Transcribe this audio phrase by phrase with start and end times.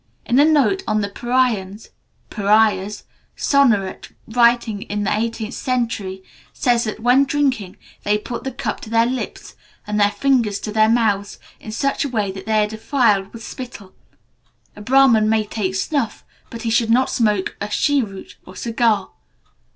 [0.25, 1.89] In a note on the Paraiyans
[2.31, 3.03] (Pariahs),
[3.37, 8.89] Sonnerat, writing in the eighteenth century, says that, when drinking, they put the cup to
[8.89, 12.67] their lips, and their fingers to their mouths, in such a way that they are
[12.67, 13.93] defiled with the spittle.
[14.75, 19.11] A Brahman may take snuff, but he should not smoke a cheroot or cigar.